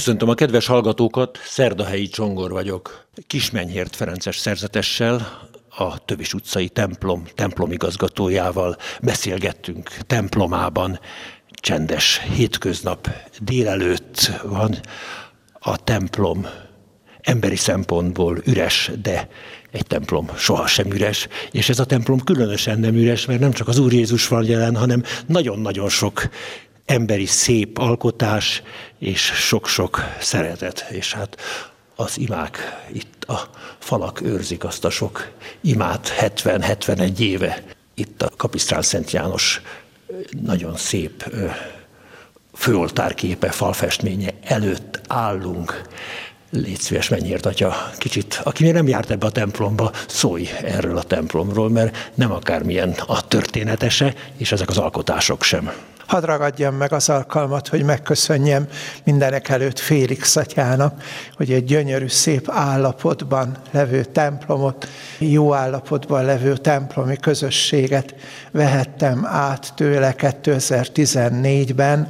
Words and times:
Köszöntöm 0.00 0.28
a 0.28 0.34
kedves 0.34 0.66
hallgatókat, 0.66 1.38
Szerdahelyi 1.44 2.08
Csongor 2.08 2.50
vagyok. 2.50 3.06
Kismenyhért 3.26 3.96
Ferences 3.96 4.36
szerzetessel, 4.36 5.48
a 5.68 6.04
Tövis 6.04 6.34
utcai 6.34 6.68
templom 6.68 7.24
templomigazgatójával 7.34 8.76
beszélgettünk 9.02 9.88
templomában. 10.06 11.00
Csendes 11.50 12.20
hétköznap 12.34 13.10
délelőtt 13.40 14.30
van 14.44 14.74
a 15.52 15.76
templom 15.76 16.46
emberi 17.20 17.56
szempontból 17.56 18.38
üres, 18.44 18.90
de 19.02 19.28
egy 19.70 19.86
templom 19.86 20.30
sohasem 20.36 20.90
üres, 20.90 21.28
és 21.50 21.68
ez 21.68 21.78
a 21.78 21.86
templom 21.86 22.20
különösen 22.20 22.78
nem 22.78 22.94
üres, 22.94 23.26
mert 23.26 23.40
nem 23.40 23.52
csak 23.52 23.68
az 23.68 23.78
Úr 23.78 23.92
Jézus 23.92 24.28
van 24.28 24.44
jelen, 24.44 24.76
hanem 24.76 25.02
nagyon-nagyon 25.26 25.88
sok 25.88 26.28
emberi 26.90 27.26
szép 27.26 27.78
alkotás, 27.78 28.62
és 28.98 29.20
sok-sok 29.22 30.00
szeretet. 30.20 30.86
És 30.90 31.12
hát 31.12 31.36
az 31.96 32.18
imák, 32.18 32.86
itt 32.92 33.24
a 33.24 33.50
falak 33.78 34.20
őrzik 34.20 34.64
azt 34.64 34.84
a 34.84 34.90
sok 34.90 35.30
imát 35.60 36.12
70-71 36.20 37.18
éve. 37.18 37.62
Itt 37.94 38.22
a 38.22 38.30
Kapisztrán 38.36 38.82
Szent 38.82 39.10
János 39.10 39.60
nagyon 40.42 40.76
szép 40.76 41.32
főoltárképe, 42.54 43.50
falfestménye 43.50 44.30
előtt 44.42 45.00
állunk. 45.08 45.82
Légy 46.52 46.78
szíves, 46.78 47.08
mennyiért, 47.08 47.46
atya, 47.46 47.90
kicsit, 47.98 48.40
aki 48.44 48.64
még 48.64 48.72
nem 48.72 48.88
járt 48.88 49.10
ebbe 49.10 49.26
a 49.26 49.30
templomba, 49.30 49.90
szólj 50.08 50.48
erről 50.62 50.96
a 50.96 51.02
templomról, 51.02 51.70
mert 51.70 52.10
nem 52.14 52.32
akármilyen 52.32 52.94
a 53.06 53.26
történetese, 53.26 54.14
és 54.36 54.52
ezek 54.52 54.68
az 54.68 54.78
alkotások 54.78 55.42
sem. 55.42 55.72
Hadd 56.06 56.24
ragadjam 56.24 56.74
meg 56.74 56.92
az 56.92 57.08
alkalmat, 57.08 57.68
hogy 57.68 57.82
megköszönjem 57.82 58.68
mindenek 59.04 59.48
előtt 59.48 59.78
Félix 59.78 60.36
atyának, 60.36 61.02
hogy 61.36 61.52
egy 61.52 61.64
gyönyörű, 61.64 62.08
szép 62.08 62.50
állapotban 62.50 63.56
levő 63.70 64.04
templomot, 64.04 64.88
jó 65.18 65.54
állapotban 65.54 66.24
levő 66.24 66.56
templomi 66.56 67.16
közösséget 67.16 68.14
vehettem 68.50 69.26
át 69.26 69.72
tőle 69.74 70.14
2014-ben, 70.18 72.08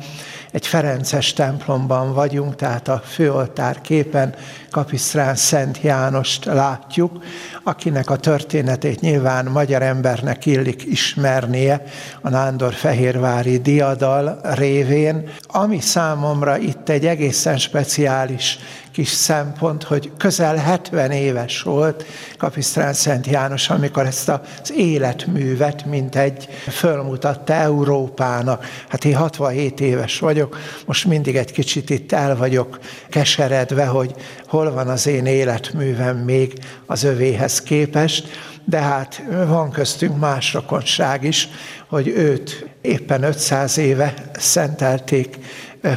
egy 0.53 0.67
Ferences 0.67 1.33
templomban 1.33 2.15
vagyunk, 2.15 2.55
tehát 2.55 2.89
a 2.89 3.03
főoltár 3.05 3.81
képen 3.81 4.34
Kapisztrán 4.70 5.34
Szent 5.34 5.81
Jánost 5.81 6.45
látjuk, 6.45 7.25
akinek 7.65 8.11
a 8.11 8.17
történetét 8.17 9.01
nyilván 9.01 9.47
magyar 9.47 9.83
embernek 9.83 10.47
illik 10.47 10.84
ismernie 10.84 11.83
a 12.20 12.29
Nándor 12.29 12.75
Fehérvári 12.75 13.59
diadal 13.59 14.41
révén, 14.42 15.29
ami 15.47 15.81
számomra 15.81 16.59
itt 16.59 16.89
egy 16.89 17.07
egészen 17.07 17.59
speciális 17.59 18.59
kis 18.92 19.08
szempont, 19.08 19.83
hogy 19.83 20.10
közel 20.16 20.56
70 20.56 21.10
éves 21.10 21.62
volt 21.62 22.05
Kapisztrán 22.38 22.92
Szent 22.92 23.27
János, 23.27 23.70
amikor 23.70 24.06
ezt 24.06 24.28
az 24.28 24.72
életművet, 24.77 25.86
mint 25.86 26.16
egy 26.16 26.48
fölmutatta 26.69 27.52
Európának. 27.52 28.64
Hát 28.88 29.05
én 29.05 29.16
67 29.16 29.80
éves 29.80 30.18
vagyok, 30.18 30.58
most 30.86 31.05
mindig 31.05 31.36
egy 31.36 31.52
kicsit 31.52 31.91
itt 31.91 32.12
el 32.12 32.36
vagyok 32.36 32.78
keseredve, 33.08 33.86
hogy 33.86 34.14
hol 34.46 34.72
van 34.72 34.89
az 34.89 35.06
én 35.06 35.27
életművem 35.27 36.17
még 36.17 36.58
az 36.86 37.02
övéhez 37.02 37.62
képest, 37.62 38.29
de 38.64 38.79
hát 38.79 39.23
van 39.46 39.70
köztünk 39.70 40.18
más 40.18 40.52
rokonság 40.52 41.24
is, 41.24 41.48
hogy 41.89 42.08
őt 42.08 42.68
éppen 42.80 43.23
500 43.23 43.79
éve 43.79 44.14
szentelték 44.33 45.39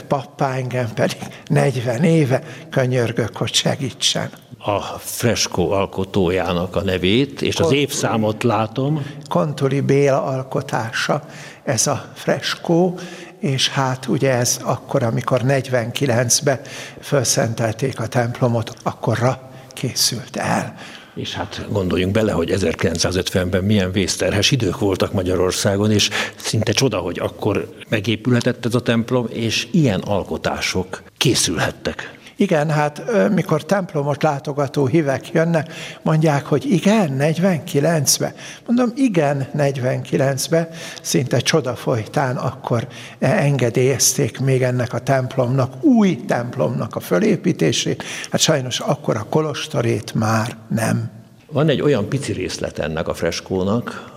pappá, 0.07 0.55
engem 0.55 0.93
pedig 0.93 1.17
40 1.47 2.03
éve 2.03 2.43
könyörgök, 2.69 3.37
hogy 3.37 3.53
segítsen. 3.53 4.29
A 4.57 4.79
freskó 4.99 5.71
alkotójának 5.71 6.75
a 6.75 6.81
nevét, 6.81 7.41
és 7.41 7.55
az 7.59 7.71
évszámot 7.71 8.43
látom. 8.43 9.05
Kontuli 9.29 9.81
Béla 9.81 10.23
alkotása 10.23 11.23
ez 11.63 11.87
a 11.87 12.11
freskó, 12.13 12.99
és 13.39 13.69
hát 13.69 14.05
ugye 14.07 14.31
ez 14.31 14.59
akkor, 14.63 15.03
amikor 15.03 15.41
49-ben 15.47 16.59
felszentelték 16.99 17.99
a 17.99 18.07
templomot, 18.07 18.73
akkorra 18.83 19.49
készült 19.73 20.35
el. 20.35 20.75
És 21.15 21.33
hát 21.33 21.65
gondoljunk 21.69 22.13
bele, 22.13 22.31
hogy 22.31 22.53
1950-ben 22.53 23.63
milyen 23.63 23.91
vészterhes 23.91 24.51
idők 24.51 24.79
voltak 24.79 25.13
Magyarországon, 25.13 25.91
és 25.91 26.09
szinte 26.35 26.71
csoda, 26.71 26.97
hogy 26.97 27.19
akkor 27.19 27.75
megépülhetett 27.89 28.65
ez 28.65 28.75
a 28.75 28.81
templom, 28.81 29.27
és 29.29 29.67
ilyen 29.71 29.99
alkotások 29.99 31.03
készülhettek. 31.17 32.21
Igen, 32.43 32.69
hát 32.69 33.01
mikor 33.33 33.65
templomot 33.65 34.23
látogató 34.23 34.85
hívek 34.85 35.31
jönnek, 35.31 35.73
mondják, 36.01 36.45
hogy 36.45 36.71
igen, 36.71 37.15
49-be. 37.19 38.33
Mondom, 38.65 38.91
igen, 38.95 39.47
49-be, 39.57 40.69
szinte 41.01 41.39
csoda 41.39 41.75
folytán 41.75 42.35
akkor 42.35 42.87
engedélyezték 43.19 44.39
még 44.39 44.61
ennek 44.61 44.93
a 44.93 44.99
templomnak, 44.99 45.83
új 45.83 46.25
templomnak 46.25 46.95
a 46.95 46.99
fölépítését. 46.99 48.03
Hát 48.31 48.41
sajnos 48.41 48.79
akkor 48.79 49.15
a 49.15 49.25
kolostorét 49.29 50.13
már 50.13 50.57
nem. 50.67 51.11
Van 51.51 51.69
egy 51.69 51.81
olyan 51.81 52.09
pici 52.09 52.31
részlet 52.31 52.79
ennek 52.79 53.07
a 53.07 53.13
freskónak, 53.13 54.11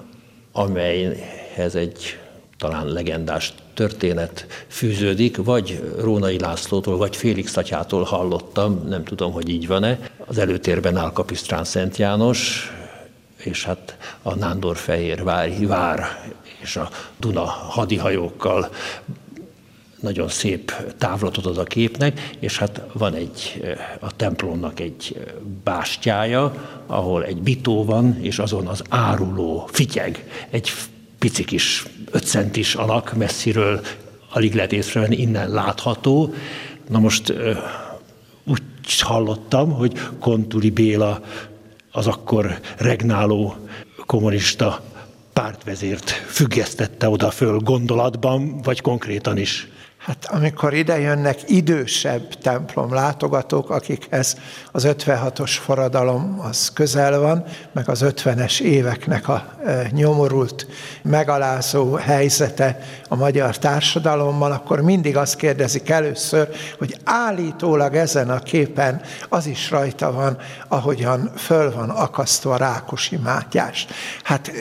amelyhez 0.53 1.75
egy 1.75 2.19
talán 2.59 2.87
legendás 2.87 3.53
történet 3.75 4.47
fűződik, 4.69 5.37
vagy 5.37 5.93
Rónai 5.99 6.39
Lászlótól, 6.39 6.97
vagy 6.97 7.17
Félix 7.17 7.56
atyától 7.56 8.03
hallottam, 8.03 8.89
nem 8.89 9.05
tudom, 9.05 9.33
hogy 9.33 9.49
így 9.49 9.67
van-e. 9.67 9.99
Az 10.27 10.39
előtérben 10.39 10.97
áll 10.97 11.12
Kapisztrán 11.12 11.65
Szent 11.65 11.97
János, 11.97 12.71
és 13.37 13.65
hát 13.65 13.97
a 14.22 14.34
Nándorfehérvári 14.34 15.66
vár 15.66 16.31
és 16.61 16.77
a 16.77 16.89
Duna 17.19 17.45
hadihajókkal 17.45 18.71
nagyon 20.00 20.28
szép 20.28 20.72
távlatot 20.99 21.47
ad 21.47 21.59
a 21.59 21.65
képnek, 21.65 22.37
és 22.39 22.59
hát 22.59 22.83
van 22.93 23.15
egy, 23.15 23.62
a 24.00 24.16
templomnak 24.16 24.81
egy 24.81 25.27
bástyája, 25.65 26.53
ahol 26.87 27.25
egy 27.25 27.43
bitó 27.43 27.84
van, 27.84 28.19
és 28.21 28.39
azon 28.39 28.66
az 28.66 28.83
áruló 28.89 29.69
fityeg, 29.72 30.47
egy 30.50 30.72
pici 31.19 31.44
kis 31.44 31.84
5 32.10 32.25
centis 32.25 32.75
alak 32.75 33.12
messziről 33.16 33.81
alig 34.31 34.54
lehet 34.54 34.72
észrevenni, 34.72 35.16
innen 35.16 35.50
látható. 35.50 36.34
Na 36.88 36.99
most 36.99 37.32
úgy 38.44 38.62
hallottam, 39.00 39.72
hogy 39.72 40.00
Kontuli 40.19 40.71
Béla 40.71 41.21
az 41.91 42.06
akkor 42.06 42.60
regnáló 42.77 43.56
kommunista 44.06 44.84
pártvezért 45.32 46.10
függesztette 46.10 47.09
oda 47.09 47.31
föl 47.31 47.59
gondolatban, 47.59 48.60
vagy 48.60 48.81
konkrétan 48.81 49.38
is. 49.38 49.69
Hát 50.06 50.25
amikor 50.31 50.75
ide 50.75 50.99
jönnek 50.99 51.50
idősebb 51.50 52.34
templom 52.34 52.94
látogatók, 52.94 53.71
akikhez 53.71 54.37
az 54.72 54.87
56-os 54.87 55.56
forradalom 55.61 56.41
az 56.43 56.72
közel 56.72 57.19
van, 57.21 57.44
meg 57.72 57.89
az 57.89 58.05
50-es 58.05 58.61
éveknek 58.61 59.28
a 59.28 59.47
e, 59.65 59.89
nyomorult, 59.91 60.66
megalázó 61.03 61.95
helyzete 61.95 62.78
a 63.09 63.16
magyar 63.16 63.59
társadalommal, 63.59 64.53
akkor 64.53 64.80
mindig 64.80 65.16
azt 65.16 65.36
kérdezik 65.36 65.91
először, 65.91 66.48
hogy 66.78 66.98
állítólag 67.04 67.95
ezen 67.95 68.30
a 68.30 68.39
képen 68.39 69.01
az 69.28 69.47
is 69.47 69.71
rajta 69.71 70.13
van, 70.13 70.39
ahogyan 70.69 71.30
föl 71.36 71.72
van 71.72 71.91
akasztva 71.91 72.57
Rákosi 72.57 73.16
Mátyás. 73.16 73.86
Hát 74.22 74.53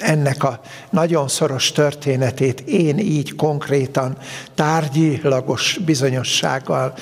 ennek 0.00 0.44
a 0.44 0.60
nagyon 0.90 1.28
szoros 1.28 1.72
történetét 1.72 2.60
én 2.60 2.98
így 2.98 3.34
konkrétan 3.34 4.16
tárgyilagos 4.54 5.78
bizonyossággal 5.84 6.94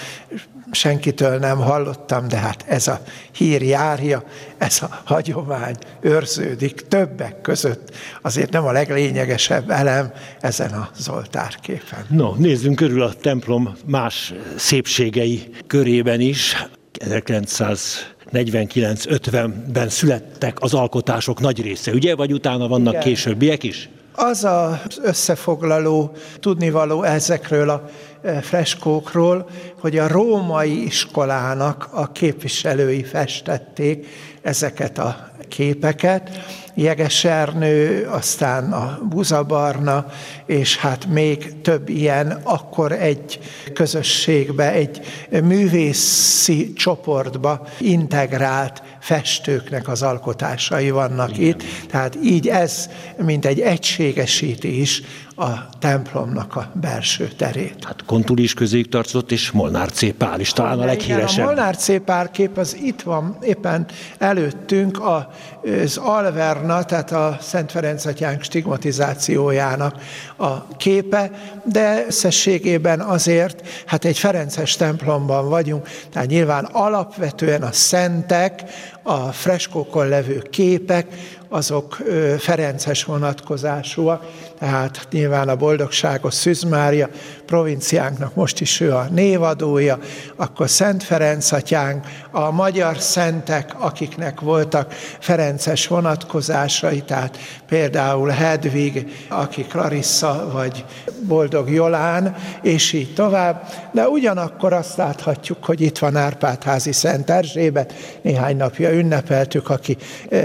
senkitől 0.71 1.39
nem 1.39 1.59
hallottam, 1.59 2.29
de 2.29 2.37
hát 2.37 2.65
ez 2.67 2.89
a 2.89 3.00
hír 3.33 3.62
járja, 3.62 4.23
ez 4.59 4.83
a 4.83 5.00
hagyomány 5.05 5.77
őrződik 6.00 6.89
többek 6.89 7.41
között. 7.41 7.95
Azért 8.23 8.53
nem 8.53 8.65
a 8.65 8.73
leglényegesebb 8.73 9.71
elem 9.71 10.12
ezen 10.41 10.73
a 10.73 10.91
Zoltár 10.97 11.55
képen. 11.61 12.06
No, 12.09 12.35
nézzünk 12.35 12.77
körül 12.77 13.03
a 13.03 13.12
templom 13.12 13.77
más 13.85 14.35
szépségei 14.56 15.50
körében 15.67 16.21
is. 16.21 16.56
1900 16.99 18.12
49-50-ben 18.33 19.89
születtek 19.89 20.61
az 20.61 20.75
alkotások 20.75 21.41
nagy 21.41 21.62
része, 21.62 21.93
ugye? 21.93 22.15
Vagy 22.15 22.33
utána 22.33 22.69
vannak 22.69 22.93
Igen. 22.93 23.05
későbbiek 23.05 23.62
is? 23.62 23.89
Az 24.15 24.45
az 24.45 25.00
összefoglaló, 25.03 26.12
tudnivaló 26.41 27.03
ezekről 27.03 27.71
a 27.71 27.89
freskókról, 28.43 29.49
hogy 29.81 29.99
a 29.99 30.09
római 30.09 30.85
iskolának 30.85 31.89
a 31.91 32.12
képviselői 32.12 33.05
festették 33.05 34.06
ezeket 34.43 34.99
a 34.99 35.27
képeket, 35.49 36.31
Jegesernő, 36.75 38.06
aztán 38.11 38.73
a 38.73 38.99
Buzabarna, 39.09 40.06
és 40.47 40.77
hát 40.77 41.06
még 41.06 41.61
több 41.62 41.89
ilyen, 41.89 42.41
akkor 42.43 42.93
egy 42.93 43.39
közösségbe, 43.75 44.73
egy 44.73 45.00
művészi 45.43 46.73
csoportba 46.73 47.67
integrált 47.79 48.83
festőknek 49.00 49.89
az 49.89 50.03
alkotásai 50.03 50.91
vannak 50.91 51.39
Igen. 51.39 51.49
itt. 51.49 51.62
Tehát 51.91 52.19
így 52.25 52.49
ez, 52.49 52.89
mint 53.17 53.47
egy 53.47 53.61
egységesíti 53.61 54.81
is 54.81 55.03
a 55.38 55.69
templomnak 55.79 56.56
a 56.56 56.70
belső 56.81 57.29
terét. 57.37 57.85
Hát 57.85 58.05
Kontuli 58.06 58.43
is 58.43 58.55
közéig 58.55 58.88
tartozott, 58.88 59.32
és 59.32 59.50
Molnár 59.50 59.90
C. 59.90 60.14
Pál 60.14 60.40
is 60.40 60.52
talán 60.52 60.79
a 60.79 60.85
leghíresebb. 60.85 61.31
Igen, 61.31 61.44
a 61.44 61.44
Molnár 61.44 61.76
C. 61.76 62.05
Pál 62.05 62.31
kép 62.31 62.58
az 62.58 62.76
itt 62.82 63.02
van 63.02 63.37
éppen 63.43 63.87
előttünk, 64.19 65.00
az 65.02 65.96
Alverna, 65.96 66.82
tehát 66.82 67.12
a 67.12 67.38
Szent 67.40 67.70
Ferenc 67.70 68.05
atyánk 68.05 68.43
stigmatizációjának 68.43 69.94
a 70.37 70.76
képe, 70.76 71.31
de 71.64 72.05
összességében 72.06 73.00
azért, 73.00 73.69
hát 73.87 74.05
egy 74.05 74.19
Ferences 74.19 74.76
templomban 74.76 75.49
vagyunk, 75.49 75.88
tehát 76.12 76.29
nyilván 76.29 76.64
alapvetően 76.64 77.62
a 77.62 77.73
szentek, 77.73 78.62
a 79.02 79.32
freskókon 79.32 80.08
levő 80.08 80.43
képek, 80.50 81.06
azok 81.49 81.95
Ferences 82.39 83.05
vonatkozásúak, 83.05 84.25
tehát 84.59 85.06
nyilván 85.11 85.49
a 85.49 85.56
boldogságos 85.56 86.35
Szűz 86.35 86.62
Mária 86.62 87.09
provinciánknak 87.49 88.35
most 88.35 88.61
is 88.61 88.81
ő 88.81 88.95
a 88.95 89.06
névadója, 89.11 89.99
akkor 90.37 90.69
Szent 90.71 91.03
Ferenc 91.03 91.53
atyánk, 91.53 92.06
a 92.31 92.50
magyar 92.50 92.99
szentek, 92.99 93.75
akiknek 93.79 94.41
voltak 94.41 94.93
Ferences 95.21 95.87
vonatkozásai, 95.87 97.00
tehát 97.00 97.39
például 97.69 98.29
Hedvig, 98.29 99.27
aki 99.29 99.62
Clarissa, 99.62 100.50
vagy 100.53 100.85
Boldog 101.23 101.71
Jolán, 101.71 102.37
és 102.62 102.93
így 102.93 103.15
tovább, 103.15 103.69
de 103.93 104.09
ugyanakkor 104.09 104.73
azt 104.73 104.97
láthatjuk, 104.97 105.65
hogy 105.65 105.81
itt 105.81 105.99
van 105.99 106.17
Árpádházi 106.17 106.93
Szent 106.93 107.31
Erzsébet, 107.31 107.95
néhány 108.23 108.56
napja 108.56 108.93
ünnepeltük, 108.93 109.71
aki 109.71 109.97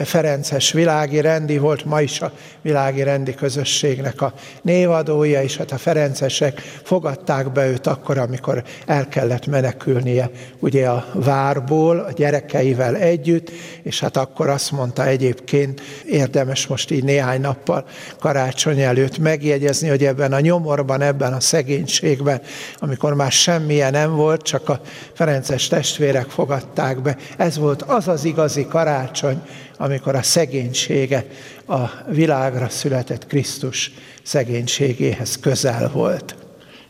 Ferences 0.03 0.71
világi 0.71 1.21
rendi 1.21 1.57
volt, 1.57 1.85
ma 1.85 2.01
is 2.01 2.21
a 2.21 2.31
világi 2.61 3.03
rendi 3.03 3.33
közösségnek 3.33 4.21
a 4.21 4.33
névadója, 4.61 5.41
és 5.41 5.57
hát 5.57 5.71
a 5.71 5.77
Ferencesek 5.77 6.61
fogadták 6.93 7.51
be 7.51 7.67
őt 7.67 7.87
akkor, 7.87 8.17
amikor 8.17 8.63
el 8.85 9.07
kellett 9.07 9.47
menekülnie 9.47 10.29
ugye 10.59 10.87
a 10.87 11.05
várból, 11.13 11.99
a 11.99 12.11
gyerekeivel 12.11 12.95
együtt, 12.95 13.51
és 13.83 13.99
hát 13.99 14.17
akkor 14.17 14.49
azt 14.49 14.71
mondta 14.71 15.05
egyébként, 15.05 15.81
érdemes 16.05 16.67
most 16.67 16.91
így 16.91 17.03
néhány 17.03 17.41
nappal 17.41 17.85
karácsony 18.19 18.79
előtt 18.79 19.17
megjegyezni, 19.17 19.87
hogy 19.87 20.05
ebben 20.05 20.33
a 20.33 20.39
nyomorban, 20.39 21.01
ebben 21.01 21.33
a 21.33 21.39
szegénységben, 21.39 22.41
amikor 22.79 23.13
már 23.13 23.31
semmilyen 23.31 23.91
nem 23.91 24.15
volt, 24.15 24.41
csak 24.41 24.69
a 24.69 24.81
Ferences 25.13 25.67
testvérek 25.67 26.29
fogadták 26.29 27.01
be, 27.01 27.17
ez 27.37 27.57
volt 27.57 27.81
az 27.81 28.07
az 28.07 28.25
igazi 28.25 28.67
karácsony, 28.67 29.41
amikor 29.77 30.15
a 30.15 30.21
szegénysége 30.21 31.25
a 31.67 31.81
világra 32.07 32.69
született 32.69 33.27
Krisztus 33.27 33.91
szegénységéhez 34.23 35.39
közel 35.39 35.89
volt. 35.93 36.35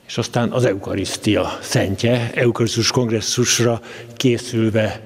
És 0.08 0.18
aztán 0.18 0.52
az 0.52 0.66
eukarisztia 0.66 1.60
szentje, 1.62 2.32
eukarisztus 2.36 2.92
kongresszusra 2.92 3.82
készülve 4.16 5.02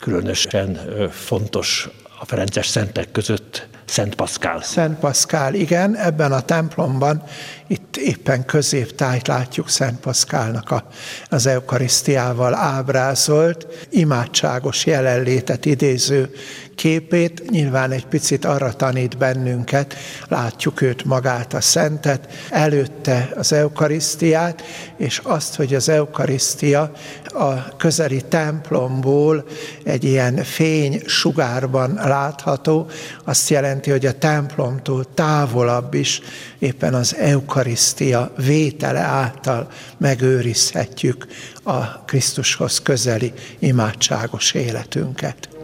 különösen 0.00 0.80
fontos 1.10 1.88
a 2.18 2.24
Ferences 2.24 2.66
szentek 2.66 3.10
között 3.12 3.66
Szent 3.84 4.14
Paszkál. 4.14 4.62
Szent 4.62 4.98
Paszkál, 4.98 5.54
igen, 5.54 5.96
ebben 5.96 6.32
a 6.32 6.40
templomban, 6.40 7.22
itt 7.66 7.96
éppen 7.96 8.44
középtájt 8.44 9.26
látjuk 9.26 9.68
Szent 9.68 10.00
Paszkálnak 10.00 10.70
a, 10.70 10.86
az 11.28 11.46
eukarisztiával 11.46 12.54
ábrázolt, 12.54 13.86
imádságos 13.90 14.86
jelenlétet 14.86 15.64
idéző 15.64 16.34
képét, 16.76 17.50
nyilván 17.50 17.90
egy 17.90 18.06
picit 18.06 18.44
arra 18.44 18.72
tanít 18.72 19.18
bennünket, 19.18 19.94
látjuk 20.28 20.80
őt 20.80 21.04
magát, 21.04 21.54
a 21.54 21.60
szentet, 21.60 22.28
előtte 22.50 23.30
az 23.36 23.52
eukarisztiát, 23.52 24.62
és 24.96 25.20
azt, 25.22 25.54
hogy 25.54 25.74
az 25.74 25.88
eukarisztia 25.88 26.92
a 27.24 27.76
közeli 27.76 28.22
templomból 28.28 29.44
egy 29.84 30.04
ilyen 30.04 30.36
fény 30.36 31.02
sugárban 31.06 31.94
látható, 31.94 32.86
azt 33.24 33.48
jelenti, 33.48 33.90
hogy 33.90 34.06
a 34.06 34.18
templomtól 34.18 35.14
távolabb 35.14 35.94
is 35.94 36.20
éppen 36.58 36.94
az 36.94 37.16
eukarisztia 37.16 38.32
vétele 38.36 39.00
által 39.00 39.70
megőrizhetjük 39.98 41.26
a 41.62 42.04
Krisztushoz 42.04 42.82
közeli 42.82 43.32
imádságos 43.58 44.52
életünket. 44.52 45.55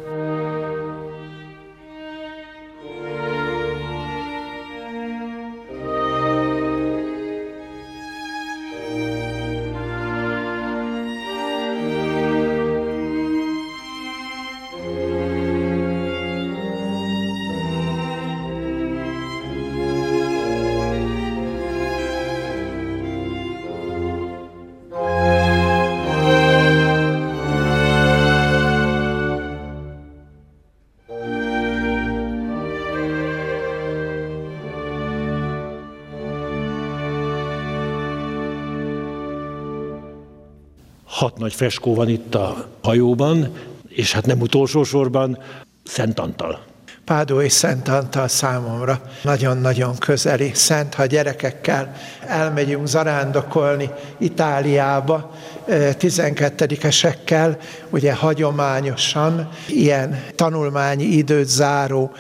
Hat 41.23 41.39
nagy 41.39 41.55
freskó 41.55 41.95
van 41.95 42.09
itt 42.09 42.35
a 42.35 42.69
hajóban, 42.83 43.53
és 43.89 44.13
hát 44.13 44.27
nem 44.27 44.41
utolsó 44.41 44.85
sorban 44.85 45.39
Szent 45.85 46.19
Antal. 46.19 46.65
Pádó 47.05 47.41
és 47.41 47.53
Szent 47.53 47.89
Antal 47.89 48.29
számomra 48.29 49.01
nagyon-nagyon 49.23 49.99
közeli. 49.99 50.51
Szent, 50.55 50.95
ha 50.95 51.07
gyerekekkel 51.07 51.95
elmegyünk 52.27 52.87
zarándokolni 52.87 53.91
Itáliába, 54.19 55.35
12-esekkel, 55.69 57.57
ugye 57.91 58.15
hagyományosan 58.15 59.49
ilyen 59.69 60.25
tanulmányi 60.35 61.05
időt 61.05 61.49
záró 61.49 62.11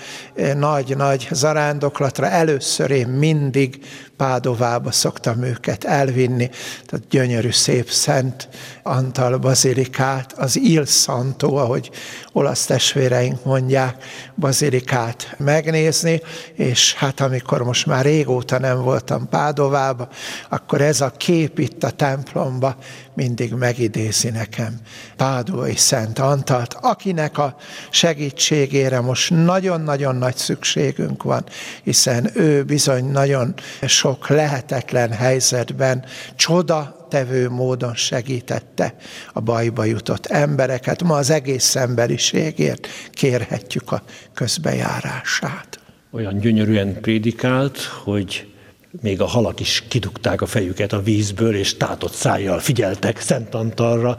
nagy-nagy 0.56 1.28
zarándoklatra 1.30 2.28
először 2.28 2.90
én 2.90 3.08
mindig 3.08 3.78
Pádovába 4.16 4.90
szoktam 4.90 5.42
őket 5.42 5.84
elvinni, 5.84 6.50
tehát 6.86 7.08
gyönyörű, 7.10 7.50
szép 7.50 7.90
Szent 7.90 8.48
Antal 8.82 9.38
bazilikát, 9.38 10.32
az 10.32 10.56
Il 10.56 10.84
Santo, 10.84 11.54
ahogy 11.54 11.90
olasz 12.32 12.66
testvéreink 12.66 13.44
mondják, 13.44 14.04
bazilikát 14.34 15.34
megnézni, 15.38 16.20
és 16.54 16.94
hát 16.94 17.20
amikor 17.20 17.62
most 17.62 17.86
már 17.86 18.04
régóta 18.04 18.58
nem 18.58 18.82
voltam 18.82 19.28
Pádovába, 19.28 20.08
akkor 20.48 20.80
ez 20.80 21.00
a 21.00 21.10
kép 21.10 21.58
itt 21.58 21.84
a 21.84 21.90
templomba 21.90 22.76
mindig 23.14 23.52
megidézi 23.52 24.30
nekem 24.30 24.80
Pádói 25.16 25.76
Szent 25.76 26.18
Antalt, 26.18 26.76
akinek 26.80 27.38
a 27.38 27.56
segítségére 27.90 29.00
most 29.00 29.30
nagyon-nagyon 29.30 30.16
nagy 30.16 30.36
szükségünk 30.36 31.22
van, 31.22 31.44
hiszen 31.82 32.30
ő 32.34 32.62
bizony 32.62 33.04
nagyon 33.04 33.54
sok 33.86 34.28
lehetetlen 34.28 35.12
helyzetben 35.12 36.04
csoda 36.36 37.06
tevő 37.10 37.48
módon 37.48 37.94
segítette 37.94 38.94
a 39.32 39.40
bajba 39.40 39.84
jutott 39.84 40.26
embereket. 40.26 41.02
Ma 41.02 41.16
az 41.16 41.30
egész 41.30 41.76
emberiségért 41.76 42.88
kérhetjük 43.10 43.92
a 43.92 44.02
közbejárását. 44.34 45.80
Olyan 46.10 46.38
gyönyörűen 46.38 47.00
prédikált, 47.00 47.78
hogy 47.78 48.51
még 49.00 49.20
a 49.20 49.26
halak 49.26 49.60
is 49.60 49.84
kidugták 49.88 50.40
a 50.40 50.46
fejüket 50.46 50.92
a 50.92 51.02
vízből, 51.02 51.56
és 51.56 51.76
tátott 51.76 52.12
szájjal 52.12 52.58
figyeltek 52.58 53.20
Szent 53.20 53.54
Antalra. 53.54 54.16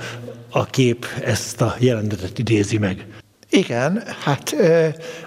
A 0.50 0.66
kép 0.66 1.06
ezt 1.24 1.62
a 1.62 1.76
jelenetet 1.80 2.40
idézi 2.40 2.78
meg. 2.78 3.06
Igen, 3.50 4.04
hát 4.24 4.56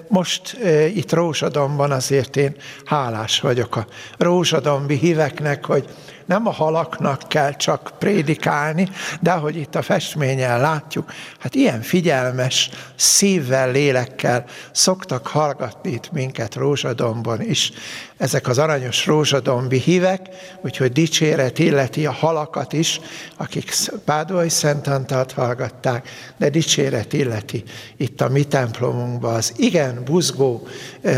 most 0.08 0.56
itt 0.94 1.12
Rózsadomban 1.12 1.90
azért 1.90 2.36
én 2.36 2.56
hálás 2.84 3.40
vagyok 3.40 3.76
a 3.76 3.86
rózsadombi 4.18 4.94
híveknek, 4.94 5.64
hogy 5.64 5.84
nem 6.26 6.46
a 6.46 6.50
halaknak 6.50 7.28
kell 7.28 7.52
csak 7.52 7.90
prédikálni, 7.98 8.88
de 9.20 9.30
ahogy 9.30 9.56
itt 9.56 9.74
a 9.74 9.82
festményen 9.82 10.60
látjuk, 10.60 11.12
hát 11.38 11.54
ilyen 11.54 11.82
figyelmes 11.82 12.70
szívvel, 12.96 13.70
lélekkel 13.70 14.44
szoktak 14.72 15.26
hallgatni 15.26 15.90
itt 15.90 16.12
minket 16.12 16.54
Rózsadomban 16.54 17.42
is. 17.42 17.72
Ezek 18.16 18.48
az 18.48 18.58
aranyos 18.58 19.06
rózsadombi 19.06 19.78
hívek, 19.78 20.28
úgyhogy 20.60 20.92
dicséret 20.92 21.58
illeti 21.58 22.06
a 22.06 22.12
halakat 22.12 22.72
is, 22.72 23.00
akik 23.36 23.72
Pádói 24.04 24.48
Szent 24.48 24.86
Antalt 24.86 25.32
hallgatták, 25.32 26.08
de 26.36 26.48
dicséret 26.48 27.12
illeti 27.12 27.64
itt 27.96 28.20
a 28.20 28.28
mi 28.28 28.44
templomunkban 28.44 29.34
az 29.34 29.52
igen 29.56 30.04
buzgó, 30.04 30.66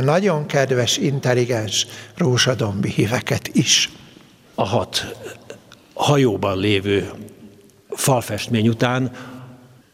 nagyon 0.03 0.47
kedves, 0.47 0.97
intelligens 0.97 1.87
rózsadombi 2.17 2.91
híveket 2.91 3.49
is 3.49 3.91
a 4.59 4.65
hat 4.65 5.17
hajóban 5.95 6.59
lévő 6.59 7.11
falfestmény 7.91 8.69
után 8.69 9.11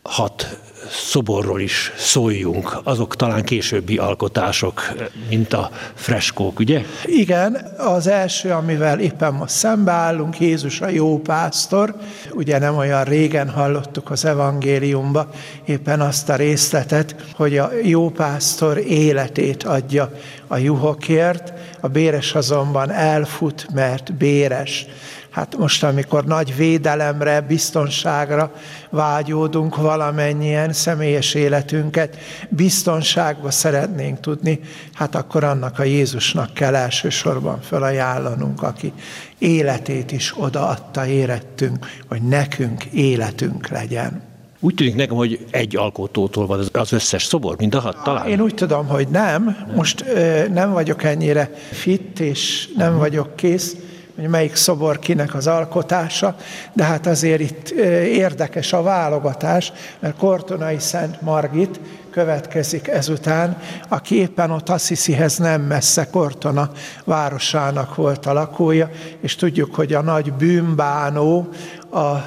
hat 0.02 0.58
szoborról 0.90 1.60
is 1.60 1.92
szóljunk, 1.96 2.80
azok 2.84 3.16
talán 3.16 3.44
későbbi 3.44 3.98
alkotások, 3.98 4.92
mint 5.28 5.52
a 5.52 5.70
freskók, 5.94 6.58
ugye? 6.58 6.82
Igen, 7.04 7.54
az 7.78 8.06
első, 8.06 8.50
amivel 8.50 9.00
éppen 9.00 9.32
most 9.32 9.54
szembeállunk, 9.54 10.40
Jézus 10.40 10.80
a 10.80 10.88
jó 10.88 11.18
pásztor, 11.18 11.96
ugye 12.32 12.58
nem 12.58 12.76
olyan 12.76 13.04
régen 13.04 13.50
hallottuk 13.50 14.10
az 14.10 14.24
evangéliumba 14.24 15.30
éppen 15.64 16.00
azt 16.00 16.28
a 16.28 16.36
részletet, 16.36 17.16
hogy 17.36 17.58
a 17.58 17.70
jó 17.82 18.10
pásztor 18.10 18.78
életét 18.78 19.62
adja 19.62 20.12
a 20.46 20.56
juhokért, 20.56 21.52
a 21.84 21.88
béres 21.88 22.34
azonban 22.34 22.90
elfut, 22.90 23.66
mert 23.72 24.14
béres. 24.14 24.86
Hát 25.30 25.56
most, 25.56 25.84
amikor 25.84 26.24
nagy 26.24 26.56
védelemre, 26.56 27.40
biztonságra 27.40 28.52
vágyódunk 28.90 29.76
valamennyien, 29.76 30.72
személyes 30.72 31.34
életünket 31.34 32.16
biztonságba 32.48 33.50
szeretnénk 33.50 34.20
tudni, 34.20 34.60
hát 34.94 35.14
akkor 35.14 35.44
annak 35.44 35.78
a 35.78 35.82
Jézusnak 35.82 36.54
kell 36.54 36.74
elsősorban 36.74 37.60
felajánlanunk, 37.60 38.62
aki 38.62 38.92
életét 39.38 40.12
is 40.12 40.34
odaadta 40.36 41.06
érettünk, 41.06 41.86
hogy 42.08 42.22
nekünk 42.22 42.84
életünk 42.84 43.68
legyen. 43.68 44.33
Úgy 44.64 44.74
tűnik 44.74 44.94
nekem, 44.94 45.16
hogy 45.16 45.46
egy 45.50 45.76
alkotótól 45.76 46.46
van 46.46 46.68
az 46.72 46.92
összes 46.92 47.24
szobor, 47.24 47.56
mind 47.58 47.74
a 47.74 47.80
hat 47.80 48.02
talán. 48.04 48.28
Én 48.28 48.40
úgy 48.40 48.54
tudom, 48.54 48.86
hogy 48.86 49.08
nem. 49.08 49.56
Most 49.74 50.04
ö, 50.06 50.48
nem 50.48 50.72
vagyok 50.72 51.02
ennyire 51.02 51.50
fit, 51.70 52.20
és 52.20 52.68
nem 52.76 52.98
vagyok 52.98 53.36
kész, 53.36 53.76
hogy 54.16 54.28
melyik 54.28 54.54
szobor 54.54 54.98
kinek 54.98 55.34
az 55.34 55.46
alkotása, 55.46 56.36
de 56.72 56.84
hát 56.84 57.06
azért 57.06 57.40
itt 57.40 57.70
érdekes 58.06 58.72
a 58.72 58.82
válogatás, 58.82 59.72
mert 59.98 60.16
Kortonai 60.16 60.78
Szent 60.78 61.20
Margit 61.20 61.80
következik 62.10 62.88
ezután, 62.88 63.58
aki 63.88 64.16
éppen 64.16 64.50
ott 64.50 64.68
Assisihez 64.68 65.38
nem 65.38 65.62
messze 65.62 66.06
Kortona 66.10 66.70
városának 67.04 67.94
volt 67.94 68.26
a 68.26 68.32
lakója, 68.32 68.90
és 69.20 69.34
tudjuk, 69.34 69.74
hogy 69.74 69.92
a 69.92 70.02
nagy 70.02 70.32
bűnbánó, 70.32 71.48
a 71.94 72.24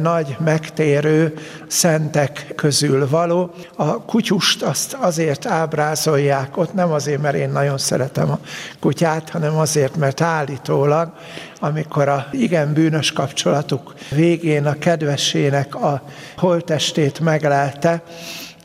nagy 0.00 0.36
megtérő 0.44 1.34
szentek 1.68 2.52
közül 2.56 3.08
való. 3.08 3.54
A 3.76 4.02
kutyust 4.02 4.62
azt 4.62 4.92
azért 4.92 5.46
ábrázolják 5.46 6.56
ott, 6.56 6.74
nem 6.74 6.92
azért, 6.92 7.20
mert 7.20 7.36
én 7.36 7.50
nagyon 7.50 7.78
szeretem 7.78 8.30
a 8.30 8.38
kutyát, 8.80 9.30
hanem 9.30 9.56
azért, 9.56 9.96
mert 9.96 10.20
állítólag, 10.20 11.12
amikor 11.60 12.08
a 12.08 12.26
igen 12.32 12.72
bűnös 12.72 13.12
kapcsolatuk 13.12 13.94
végén 14.10 14.66
a 14.66 14.78
kedvesének 14.78 15.74
a 15.74 16.02
holtestét 16.36 17.20
meglelte, 17.20 18.02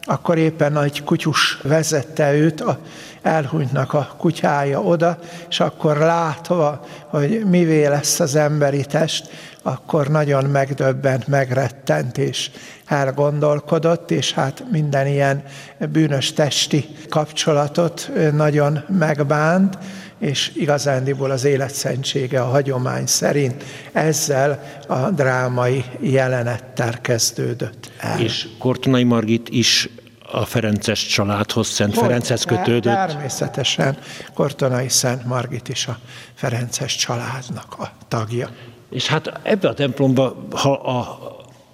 akkor 0.08 0.38
éppen 0.38 0.72
nagy 0.72 1.04
kutyus 1.04 1.60
vezette 1.64 2.34
őt, 2.34 2.62
a, 2.62 2.78
elhunytnak 3.22 3.94
a 3.94 4.14
kutyája 4.18 4.82
oda, 4.82 5.18
és 5.50 5.60
akkor 5.60 5.98
látva, 5.98 6.86
hogy 7.08 7.46
mivé 7.46 7.86
lesz 7.86 8.20
az 8.20 8.36
emberi 8.36 8.86
test, 8.86 9.30
akkor 9.68 10.08
nagyon 10.08 10.46
megdöbbent, 10.46 11.28
megrettent, 11.28 12.18
és 12.18 12.52
elgondolkodott, 12.86 14.12
és 14.12 14.34
hát 14.34 14.64
minden 14.72 15.08
ilyen 15.08 15.44
bűnös 15.92 16.34
testi 16.34 16.88
kapcsolatot 17.10 18.12
nagyon 18.32 18.84
megbánt, 18.88 19.78
és 20.20 20.52
igazándiból 20.56 21.32
az 21.32 21.44
életszentsége 21.44 22.42
a 22.42 22.46
hagyomány 22.46 23.06
szerint 23.06 23.64
ezzel 23.92 24.64
a 24.88 25.10
drámai 25.10 25.86
jelenettel 26.00 27.02
kezdődött 27.02 27.92
el. 28.00 28.20
És 28.20 28.48
Kortonai 28.60 29.04
Margit 29.04 29.50
is 29.50 29.90
a 30.32 30.46
Ferences 30.46 31.06
családhoz, 31.06 31.68
Szent 31.68 31.94
Hogy, 31.94 32.04
Ferenchez 32.04 32.44
kötődött? 32.44 32.94
Természetesen 32.94 33.98
Kortonai 34.34 34.90
Szent 34.90 35.26
Margit 35.26 35.70
is 35.70 35.88
a 35.88 35.98
Ferences 36.34 36.96
családnak 36.96 37.76
a 37.80 37.92
tagja. 38.08 38.50
És 38.90 39.08
hát 39.08 39.40
ebbe 39.44 39.68
a 39.68 39.74
templomba, 39.74 40.48
ha 40.52 40.74
a 40.74 41.18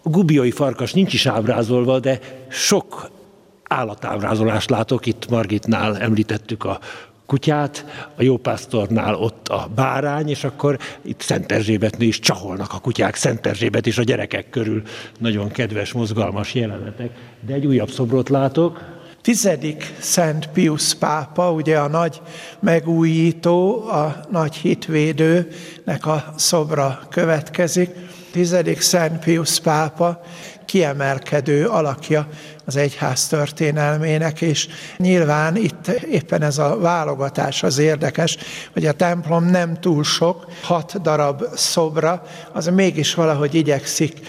gubiai 0.04 0.52
farkas 0.52 0.94
nincs 0.94 1.14
is 1.14 1.26
ábrázolva, 1.26 2.00
de 2.00 2.20
sok 2.50 3.10
állatábrázolást 3.64 4.70
látok, 4.70 5.06
itt 5.06 5.30
Margitnál 5.30 5.98
említettük 5.98 6.64
a 6.64 6.80
kutyát, 7.26 7.86
a 8.16 8.24
jópásztornál 8.24 9.16
ott 9.16 9.48
a 9.48 9.70
bárány, 9.76 10.30
és 10.30 10.44
akkor 10.44 10.78
itt 11.02 11.22
Szent 11.22 11.52
Erzsébetnél 11.52 12.08
is 12.08 12.20
csaholnak 12.20 12.74
a 12.74 12.80
kutyák 12.80 13.16
Szent 13.16 13.46
Erzsébet 13.46 13.88
és 13.88 13.98
a 13.98 14.04
gyerekek 14.04 14.50
körül. 14.50 14.82
Nagyon 15.20 15.52
kedves, 15.52 15.94
mozgalmas 15.94 16.54
jelenetek. 16.54 17.12
De 17.40 17.54
egy 17.54 17.66
újabb 17.66 17.90
szobrot 17.90 18.30
látok, 18.30 18.80
Tizedik 19.22 19.94
Szent 20.00 20.48
Pius 20.48 20.94
pápa, 20.96 21.52
ugye 21.52 21.80
a 21.80 21.88
nagy 21.88 22.22
megújító, 22.60 23.88
a 23.90 24.20
nagy 24.32 24.56
hitvédőnek 24.56 26.06
a 26.06 26.34
szobra 26.38 27.02
következik. 27.10 27.90
Tizedik 28.32 28.82
Szent 28.82 29.24
Pius 29.24 29.60
pápa 29.60 30.22
kiemelkedő 30.66 31.68
alakja 31.68 32.28
az 32.72 32.78
egyház 32.78 33.28
történelmének, 33.28 34.42
és 34.42 34.68
nyilván 34.98 35.56
itt 35.56 35.88
éppen 35.88 36.42
ez 36.42 36.58
a 36.58 36.78
válogatás 36.80 37.64
az 37.64 37.78
érdekes, 37.78 38.38
hogy 38.74 38.86
a 38.86 38.92
templom 38.92 39.46
nem 39.46 39.80
túl 39.80 40.04
sok, 40.04 40.46
hat 40.62 41.02
darab 41.02 41.44
szobra, 41.56 42.24
az 42.52 42.66
mégis 42.66 43.14
valahogy 43.14 43.56
igyekszik 43.56 44.20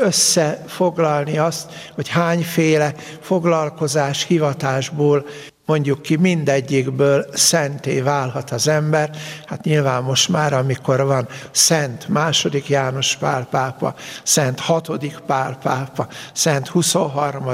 összefoglalni 0.00 1.38
azt, 1.38 1.72
hogy 1.94 2.08
hányféle 2.08 2.94
foglalkozás, 3.20 4.24
hivatásból 4.24 5.26
mondjuk 5.66 6.02
ki 6.02 6.16
mindegyikből 6.16 7.26
szenté 7.32 8.00
válhat 8.00 8.50
az 8.50 8.68
ember. 8.68 9.10
Hát 9.46 9.64
nyilván 9.64 10.02
most 10.02 10.28
már, 10.28 10.52
amikor 10.52 11.04
van 11.04 11.28
Szent 11.50 12.08
második 12.08 12.68
János 12.68 13.16
Pál 13.16 13.46
pápa, 13.50 13.94
Szent 14.22 14.60
hatodik 14.60 15.18
Pál 15.26 15.58
pápa, 15.62 16.08
Szent 16.32 16.68
23. 16.68 17.44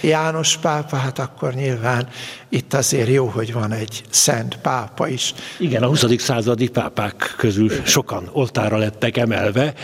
János 0.00 0.56
pápa, 0.56 0.96
hát 0.96 1.18
akkor 1.18 1.54
nyilván 1.54 2.08
itt 2.48 2.74
azért 2.74 3.08
jó, 3.08 3.26
hogy 3.26 3.52
van 3.52 3.72
egy 3.72 4.02
Szent 4.10 4.58
pápa 4.62 5.08
is. 5.08 5.34
Igen, 5.58 5.82
a 5.82 5.86
20. 5.86 6.04
századi 6.18 6.68
pápák 6.68 7.34
közül 7.36 7.70
sokan 7.84 8.28
oltára 8.32 8.76
lettek 8.76 9.16
emelve. 9.16 9.74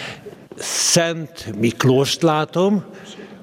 Szent 0.58 1.52
Miklóst 1.58 2.22
látom, 2.22 2.84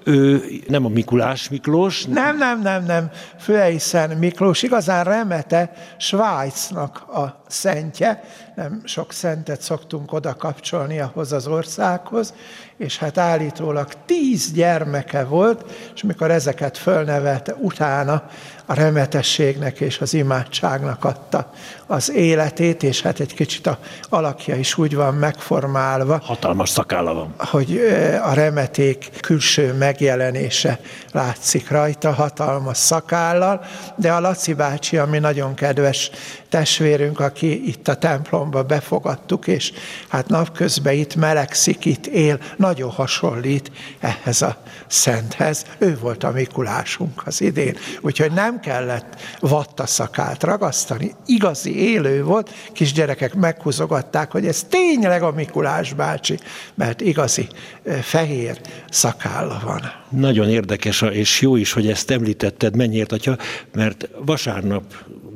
ő 0.03 0.43
nem 0.67 0.85
a 0.85 0.89
Mikulás 0.89 1.49
Miklós. 1.49 2.05
Nem, 2.05 2.37
nem, 2.37 2.61
nem, 2.61 2.85
nem. 2.85 3.11
Főeiszen 3.39 4.17
Miklós, 4.17 4.63
igazán 4.63 5.03
remete 5.03 5.71
Svájcnak 5.97 7.09
a 7.09 7.43
szentje, 7.47 8.23
nem 8.59 8.81
sok 8.83 9.11
szentet 9.11 9.61
szoktunk 9.61 10.13
oda 10.13 10.35
kapcsolni 10.35 10.99
ahhoz 10.99 11.31
az 11.31 11.47
országhoz, 11.47 12.33
és 12.77 12.97
hát 12.97 13.17
állítólag 13.17 13.87
tíz 14.05 14.51
gyermeke 14.51 15.23
volt, 15.23 15.65
és 15.95 16.03
mikor 16.03 16.31
ezeket 16.31 16.77
fölnevelte, 16.77 17.53
utána 17.53 18.23
a 18.65 18.73
remetességnek 18.73 19.79
és 19.79 19.99
az 19.99 20.13
imádságnak 20.13 21.03
adta 21.03 21.51
az 21.85 22.11
életét, 22.11 22.83
és 22.83 23.01
hát 23.01 23.19
egy 23.19 23.33
kicsit 23.33 23.67
a 23.67 23.77
alakja 24.09 24.55
is 24.55 24.77
úgy 24.77 24.95
van 24.95 25.13
megformálva. 25.13 26.19
Hatalmas 26.23 26.69
szakálla 26.69 27.13
van. 27.13 27.33
Hogy 27.37 27.79
a 28.23 28.33
remeték 28.33 29.09
külső 29.21 29.73
megjelenése 29.73 30.79
látszik 31.11 31.69
rajta, 31.69 32.11
hatalmas 32.11 32.77
szakállal, 32.77 33.65
de 33.95 34.11
a 34.11 34.19
Laci 34.19 34.53
bácsi, 34.53 34.97
ami 34.97 35.19
nagyon 35.19 35.53
kedves 35.53 36.11
testvérünk, 36.49 37.19
aki 37.19 37.67
itt 37.67 37.87
a 37.87 37.95
templomba 37.95 38.63
befogadtuk, 38.63 39.47
és 39.47 39.71
hát 40.07 40.27
napközben 40.27 40.93
itt 40.93 41.15
melegszik, 41.15 41.85
itt 41.85 42.05
él, 42.05 42.39
nagyon 42.57 42.89
hasonlít 42.89 43.71
ehhez 43.99 44.41
a 44.41 44.61
szenthez. 44.87 45.65
Ő 45.77 45.97
volt 45.99 46.23
a 46.23 46.31
Mikulásunk 46.31 47.21
az 47.25 47.41
idén, 47.41 47.77
úgyhogy 48.01 48.31
nem 48.31 48.59
kellett 48.59 49.21
vattaszakát 49.39 50.43
ragasztani, 50.43 51.15
igazi 51.25 51.79
élő 51.79 52.23
volt, 52.23 52.53
kisgyerekek 52.73 53.33
meghúzogatták, 53.33 54.31
hogy 54.31 54.45
ez 54.45 54.63
tényleg 54.69 55.23
a 55.23 55.31
Mikulás 55.31 55.93
bácsi, 55.93 56.39
mert 56.73 57.01
igazi 57.01 57.47
fehér 58.01 58.61
szakálla 58.89 59.61
van. 59.65 59.91
Nagyon 60.09 60.49
érdekes, 60.49 61.01
és 61.01 61.41
jó 61.41 61.55
is, 61.55 61.71
hogy 61.71 61.87
ezt 61.87 62.11
említetted, 62.11 62.75
mennyiért, 62.75 63.11
atya, 63.11 63.37
mert 63.73 64.09
vasárnap 64.25 64.83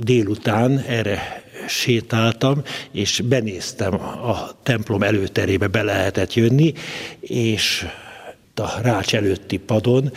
délután 0.03 0.79
erre 0.79 1.43
sétáltam, 1.67 2.61
és 2.91 3.21
benéztem 3.25 3.93
a 4.01 4.57
templom 4.63 5.03
előterébe, 5.03 5.67
be 5.67 5.83
lehetett 5.83 6.33
jönni, 6.33 6.73
és 7.19 7.85
a 8.55 8.81
rács 8.81 9.15
előtti 9.15 9.57
padon 9.57 10.11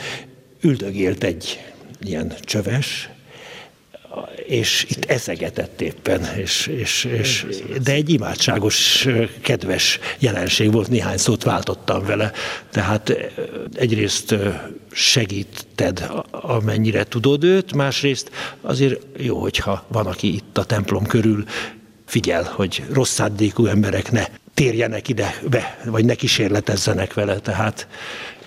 üldögélt 0.60 1.24
egy 1.24 1.60
ilyen 2.00 2.32
csöves, 2.40 3.10
és 4.46 4.86
itt 4.88 5.04
eszegetett 5.04 5.80
éppen, 5.80 6.24
és, 6.36 6.66
és, 6.66 7.04
és, 7.04 7.46
de 7.82 7.92
egy 7.92 8.10
imádságos, 8.10 9.06
kedves 9.40 9.98
jelenség 10.18 10.72
volt, 10.72 10.88
néhány 10.88 11.16
szót 11.16 11.42
váltottam 11.42 12.04
vele, 12.04 12.32
tehát 12.70 13.12
egyrészt 13.74 14.34
segíted, 14.92 16.10
amennyire 16.30 17.04
tudod 17.04 17.44
őt, 17.44 17.74
másrészt 17.74 18.30
azért 18.60 19.00
jó, 19.16 19.38
hogyha 19.38 19.84
van, 19.88 20.06
aki 20.06 20.34
itt 20.34 20.58
a 20.58 20.64
templom 20.64 21.06
körül 21.06 21.44
figyel, 22.06 22.52
hogy 22.54 22.82
rossz 22.92 23.12
szándékú 23.12 23.66
emberek 23.66 24.10
ne 24.10 24.24
térjenek 24.54 25.08
ide 25.08 25.40
be, 25.50 25.78
vagy 25.84 26.04
ne 26.04 26.14
kísérletezzenek 26.14 27.14
vele, 27.14 27.38
tehát 27.38 27.86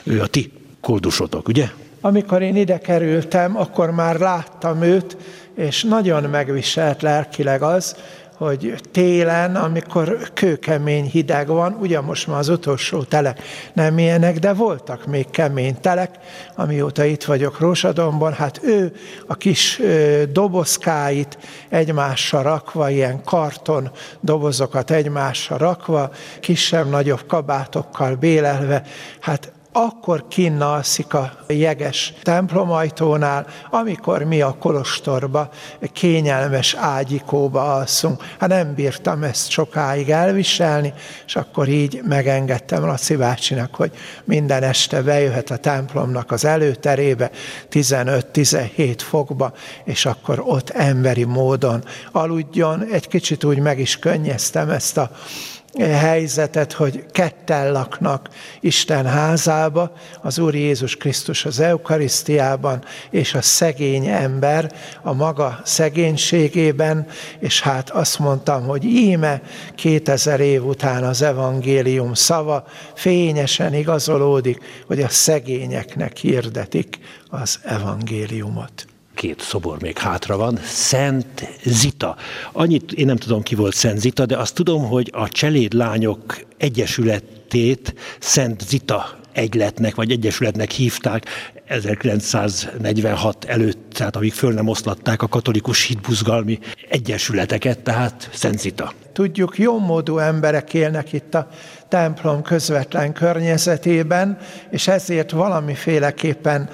ő 0.03 0.21
a 0.21 0.27
ti 0.27 0.51
koldusotok, 0.81 1.47
ugye? 1.47 1.69
Amikor 2.01 2.41
én 2.41 2.55
ide 2.55 2.77
kerültem, 2.77 3.57
akkor 3.57 3.91
már 3.91 4.19
láttam 4.19 4.81
őt, 4.81 5.17
és 5.55 5.83
nagyon 5.83 6.23
megviselt 6.23 7.01
lelkileg 7.01 7.61
az, 7.61 7.95
hogy 8.39 8.73
télen, 8.91 9.55
amikor 9.55 10.17
kőkemény 10.33 11.05
hideg 11.05 11.47
van, 11.47 11.77
ugye 11.81 12.01
most 12.01 12.27
már 12.27 12.39
az 12.39 12.49
utolsó 12.49 13.03
telek 13.03 13.41
nem 13.73 13.97
ilyenek, 13.97 14.39
de 14.39 14.53
voltak 14.53 15.05
még 15.05 15.29
kemény 15.29 15.79
telek, 15.81 16.09
amióta 16.55 17.03
itt 17.03 17.23
vagyok 17.23 17.59
Rósadomban, 17.59 18.33
hát 18.33 18.59
ő 18.63 18.93
a 19.27 19.35
kis 19.35 19.81
dobozkáit 20.31 21.37
egymásra 21.69 22.41
rakva, 22.41 22.89
ilyen 22.89 23.23
karton 23.23 23.91
dobozokat 24.21 24.91
egymásra 24.91 25.57
rakva, 25.57 26.11
kisebb-nagyobb 26.39 27.25
kabátokkal 27.27 28.15
bélelve, 28.15 28.83
hát 29.19 29.51
akkor 29.71 30.27
kinn 30.27 30.61
alszik 30.61 31.13
a 31.13 31.31
jeges 31.47 32.13
templomajtónál, 32.23 33.47
amikor 33.69 34.23
mi 34.23 34.41
a 34.41 34.55
kolostorba 34.59 35.49
kényelmes 35.93 36.73
ágyikóba 36.73 37.75
alszunk. 37.75 38.23
Hát 38.39 38.49
nem 38.49 38.73
bírtam 38.73 39.23
ezt 39.23 39.49
sokáig 39.49 40.09
elviselni, 40.09 40.93
és 41.25 41.35
akkor 41.35 41.67
így 41.67 42.01
megengedtem 42.03 42.85
Laci 42.85 43.15
bácsinak, 43.15 43.75
hogy 43.75 43.91
minden 44.23 44.63
este 44.63 45.01
bejöhet 45.01 45.49
a 45.49 45.57
templomnak 45.57 46.31
az 46.31 46.45
előterébe 46.45 47.31
15-17 47.71 48.95
fokba, 48.97 49.53
és 49.83 50.05
akkor 50.05 50.43
ott 50.45 50.69
emberi 50.69 51.23
módon 51.23 51.83
aludjon. 52.11 52.85
Egy 52.91 53.07
kicsit 53.07 53.43
úgy 53.43 53.59
meg 53.59 53.79
is 53.79 53.97
könnyeztem 53.99 54.69
ezt 54.69 54.97
a 54.97 55.11
helyzetet, 55.77 56.73
hogy 56.73 57.05
ketten 57.11 57.71
laknak 57.71 58.29
Isten 58.59 59.05
házába, 59.05 59.91
az 60.21 60.39
Úr 60.39 60.55
Jézus 60.55 60.95
Krisztus 60.95 61.45
az 61.45 61.59
Eukarisztiában, 61.59 62.83
és 63.09 63.33
a 63.33 63.41
szegény 63.41 64.07
ember 64.07 64.71
a 65.01 65.13
maga 65.13 65.59
szegénységében, 65.63 67.07
és 67.39 67.61
hát 67.61 67.89
azt 67.89 68.19
mondtam, 68.19 68.63
hogy 68.63 68.83
íme 68.83 69.41
2000 69.75 70.39
év 70.39 70.65
után 70.65 71.03
az 71.03 71.21
evangélium 71.21 72.13
szava 72.13 72.63
fényesen 72.93 73.73
igazolódik, 73.73 74.59
hogy 74.87 75.01
a 75.01 75.09
szegényeknek 75.09 76.17
hirdetik 76.17 76.99
az 77.29 77.59
evangéliumot 77.63 78.88
két 79.19 79.41
szobor 79.41 79.81
még 79.81 79.97
hátra 79.97 80.37
van, 80.37 80.59
Szent 80.63 81.47
Zita. 81.63 82.15
Annyit 82.51 82.91
én 82.91 83.05
nem 83.05 83.15
tudom, 83.15 83.41
ki 83.41 83.55
volt 83.55 83.73
Szent 83.73 83.99
Zita, 83.99 84.25
de 84.25 84.37
azt 84.37 84.55
tudom, 84.55 84.87
hogy 84.87 85.09
a 85.13 85.29
Cselédlányok 85.29 86.45
Egyesületét 86.57 87.93
Szent 88.19 88.67
Zita 88.67 89.19
egyletnek 89.31 89.95
vagy 89.95 90.11
egyesületnek 90.11 90.71
hívták 90.71 91.25
1946 91.65 93.45
előtt, 93.45 93.93
tehát 93.93 94.15
amíg 94.15 94.33
föl 94.33 94.53
nem 94.53 94.67
oszlatták 94.67 95.21
a 95.21 95.27
katolikus 95.27 95.85
hitbuzgalmi 95.85 96.59
egyesületeket, 96.89 97.79
tehát 97.79 98.29
Szent 98.33 98.59
Zita. 98.59 98.93
Tudjuk, 99.13 99.57
jómódú 99.57 100.17
emberek 100.17 100.73
élnek 100.73 101.13
itt 101.13 101.35
a 101.35 101.47
templom 101.87 102.41
közvetlen 102.41 103.13
környezetében, 103.13 104.37
és 104.69 104.87
ezért 104.87 105.31
valamiféleképpen 105.31 106.69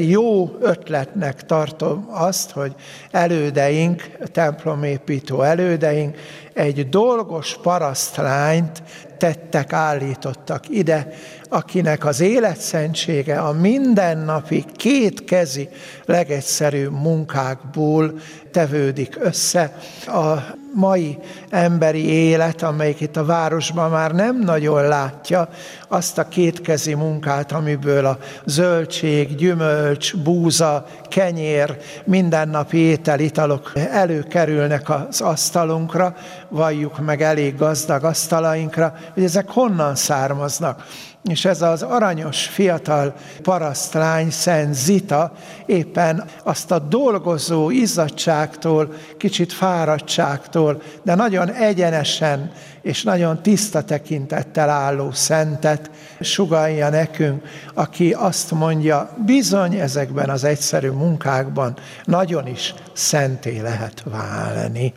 jó 0.00 0.56
ötletnek 0.60 1.46
tartom 1.46 2.08
azt, 2.10 2.50
hogy 2.50 2.74
elődeink, 3.10 4.02
templomépítő 4.32 5.44
elődeink 5.44 6.16
egy 6.52 6.88
dolgos 6.88 7.58
parasztlányt 7.62 8.82
tettek, 9.18 9.72
állítottak 9.72 10.68
ide, 10.68 11.08
akinek 11.48 12.04
az 12.04 12.20
életszentsége 12.20 13.38
a 13.38 13.52
mindennapi 13.52 14.64
kétkezi 14.76 15.68
legegyszerűbb 16.04 16.92
munkákból 16.92 18.14
tevődik 18.50 19.16
össze. 19.20 19.78
A 20.06 20.62
mai 20.74 21.18
emberi 21.50 22.08
élet, 22.08 22.62
amelyik 22.62 23.00
itt 23.00 23.16
a 23.16 23.24
városban 23.24 23.90
már 23.90 24.12
nem 24.12 24.38
nagyon 24.38 24.88
látja 24.88 25.48
azt 25.88 26.18
a 26.18 26.28
kétkezi 26.28 26.94
munkát, 26.94 27.52
amiből 27.52 28.06
a 28.06 28.18
zöldség, 28.44 29.34
gyümölcs, 29.34 30.16
búza, 30.16 30.86
kenyér, 31.08 31.76
mindennapi 32.04 32.78
étel, 32.78 33.20
italok 33.20 33.72
előkerülnek 33.90 34.90
az 34.90 35.20
asztalunkra, 35.20 36.14
valljuk 36.48 37.04
meg 37.04 37.22
elég 37.22 37.56
gazdag 37.56 38.04
asztalainkra, 38.04 38.94
hogy 39.14 39.24
ezek 39.24 39.50
honnan 39.50 39.94
származnak. 39.94 40.84
És 41.24 41.44
ez 41.44 41.62
az 41.62 41.82
aranyos 41.82 42.46
fiatal 42.46 43.14
parasztlány, 43.42 44.30
Szent 44.30 44.74
Zita 44.74 45.32
éppen 45.66 46.24
azt 46.42 46.70
a 46.70 46.78
dolgozó 46.78 47.70
izzadságtól, 47.70 48.92
kicsit 49.18 49.52
fáradtságtól, 49.52 50.63
de 51.02 51.14
nagyon 51.14 51.52
egyenesen 51.52 52.52
és 52.82 53.02
nagyon 53.02 53.42
tiszta 53.42 53.82
tekintettel 53.82 54.70
álló 54.70 55.12
szentet 55.12 55.90
sugalja 56.20 56.88
nekünk, 56.88 57.42
aki 57.74 58.12
azt 58.12 58.50
mondja, 58.50 59.16
bizony 59.26 59.74
ezekben 59.74 60.30
az 60.30 60.44
egyszerű 60.44 60.90
munkákban 60.90 61.76
nagyon 62.04 62.46
is 62.46 62.74
szenté 62.92 63.60
lehet 63.60 64.02
válni. 64.04 64.92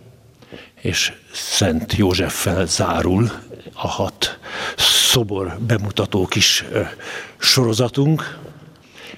És 0.81 1.13
Szent 1.33 1.95
Józseffel 1.95 2.65
zárul 2.65 3.31
a 3.73 3.87
hat 3.87 4.39
szobor 4.77 5.57
bemutató 5.59 6.25
kis 6.25 6.65
sorozatunk. 7.37 8.39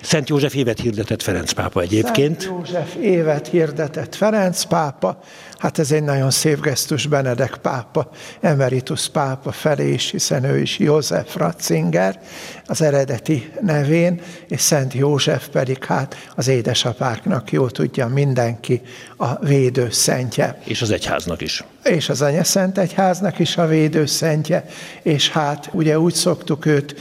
Szent 0.01 0.29
József 0.29 0.55
évet 0.55 0.79
hirdetett 0.79 1.21
Ferenc 1.21 1.51
pápa 1.51 1.81
egyébként. 1.81 2.41
Szent 2.41 2.57
József 2.57 2.95
évet 2.95 3.47
hirdetett 3.47 4.15
Ferenc 4.15 4.63
pápa, 4.63 5.19
hát 5.57 5.79
ez 5.79 5.91
egy 5.91 6.03
nagyon 6.03 6.31
szép 6.31 6.61
gesztus 6.61 7.07
Benedek 7.07 7.57
pápa, 7.61 8.09
emeritus 8.41 9.09
pápa 9.09 9.51
felé 9.51 9.93
is, 9.93 10.11
hiszen 10.11 10.43
ő 10.43 10.59
is 10.59 10.79
József 10.79 11.35
Ratzinger 11.35 12.19
az 12.65 12.81
eredeti 12.81 13.51
nevén, 13.61 14.21
és 14.47 14.61
Szent 14.61 14.93
József 14.93 15.47
pedig 15.47 15.85
hát 15.85 16.15
az 16.35 16.47
édesapáknak 16.47 17.51
jó 17.51 17.67
tudja 17.67 18.07
mindenki 18.07 18.81
a 19.17 19.45
védőszentje. 19.45 20.61
És 20.63 20.81
az 20.81 20.91
egyháznak 20.91 21.41
is. 21.41 21.63
És 21.83 22.09
az 22.09 22.21
Anya 22.21 22.43
Szent 22.43 22.77
Egyháznak 22.77 23.39
is 23.39 23.57
a 23.57 23.67
védőszentje, 23.67 24.65
és 25.01 25.29
hát 25.29 25.69
ugye 25.73 25.99
úgy 25.99 26.13
szoktuk 26.13 26.65
őt 26.65 26.95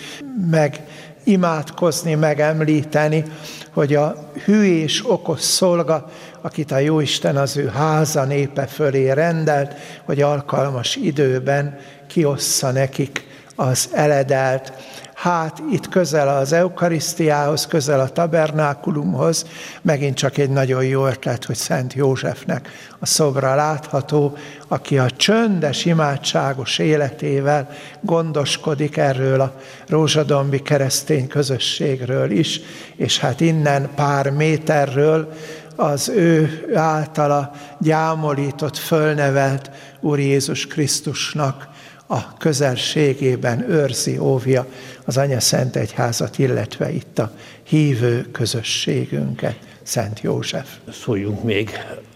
meg 0.51 0.81
imádkozni, 1.29 2.15
megemlíteni, 2.15 3.25
hogy 3.73 3.95
a 3.95 4.31
hű 4.45 4.63
és 4.63 5.11
okos 5.11 5.41
szolga, 5.41 6.11
akit 6.41 6.73
a 6.73 6.79
Jóisten 6.79 7.37
az 7.37 7.57
ő 7.57 7.67
háza 7.67 8.25
népe 8.25 8.67
fölé 8.67 9.11
rendelt, 9.11 9.75
hogy 10.05 10.21
alkalmas 10.21 10.97
időben 10.97 11.79
kiossza 12.07 12.71
nekik 12.71 13.27
az 13.57 13.89
eledelt. 13.93 14.73
Hát 15.19 15.63
itt 15.71 15.89
közel 15.89 16.29
az 16.29 16.53
eukarisztiához, 16.53 17.67
közel 17.67 18.01
a 18.01 18.09
tabernákulumhoz, 18.09 19.47
megint 19.83 20.17
csak 20.17 20.39
egy 20.39 20.51
nagyon 20.51 20.85
jó 20.85 21.07
ötlet, 21.07 21.45
hogy 21.45 21.57
Szent 21.57 21.93
Józsefnek 21.93 22.69
a 22.99 23.07
szobra 23.07 23.55
látható, 23.55 24.37
aki 24.69 24.99
a 24.99 25.11
csöndes, 25.11 25.85
imádságos 25.85 26.79
életével 26.79 27.69
gondoskodik 28.01 28.97
erről 28.97 29.41
a 29.41 29.55
rózsadombi 29.89 30.63
keresztény 30.63 31.27
közösségről 31.27 32.31
is, 32.31 32.61
és 32.97 33.19
hát 33.19 33.41
innen 33.41 33.89
pár 33.95 34.31
méterről 34.31 35.33
az 35.77 36.09
ő 36.09 36.65
általa 36.75 37.53
gyámolított, 37.79 38.77
fölnevelt 38.77 39.71
Úr 40.01 40.19
Jézus 40.19 40.67
Krisztusnak 40.67 41.69
a 42.11 42.37
közelségében 42.37 43.71
őrzi, 43.71 44.19
óvja 44.19 44.67
az 45.05 45.17
Anya 45.17 45.41
Szent 45.41 45.77
Egyházat, 45.77 46.39
illetve 46.39 46.91
itt 46.91 47.19
a 47.19 47.33
hívő 47.63 48.31
közösségünket, 48.33 49.59
Szent 49.83 50.21
József. 50.21 50.77
Szóljunk 50.93 51.43
még 51.43 51.71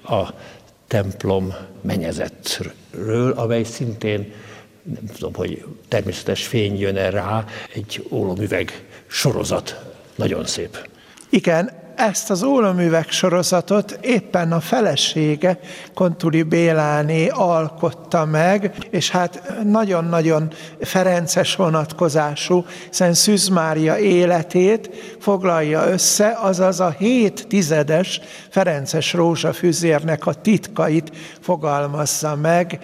a 0.05 0.29
templom 0.87 1.55
menyezetről, 1.81 3.33
amely 3.33 3.63
szintén 3.63 4.33
nem 4.83 5.07
tudom, 5.15 5.35
hogy 5.35 5.65
természetes 5.89 6.47
fény 6.47 6.79
jön 6.79 6.97
-e 6.97 7.11
rá, 7.11 7.45
egy 7.75 8.07
ólomüveg 8.11 8.85
sorozat. 9.07 9.85
Nagyon 10.15 10.47
szép. 10.47 10.89
Igen, 11.31 11.82
ezt 11.97 12.31
az 12.31 12.43
ólomüveg 12.43 13.09
sorozatot 13.09 13.99
éppen 14.01 14.53
a 14.53 14.61
felesége, 14.61 15.59
Kontuli 15.95 16.43
Béláné 16.43 17.29
alkotta 17.29 18.25
meg, 18.25 18.75
és 18.91 19.11
hát 19.11 19.43
nagyon-nagyon 19.65 20.53
ferences 20.81 21.57
vonatkozású, 21.57 22.65
hiszen 22.89 23.15
Szűz 23.15 23.49
Mária 23.49 23.99
életét 23.99 25.17
foglalja 25.21 25.87
össze, 25.87 26.39
azaz 26.41 26.81
a 26.81 26.95
hét 26.99 27.47
tizedes 27.49 28.21
Ferences 28.51 29.13
rózsafüzérnek 29.13 30.27
a 30.27 30.35
titkait 30.35 31.13
fogalmazza 31.41 32.37
meg, 32.37 32.81